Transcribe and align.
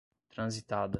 Transitada 0.33 0.89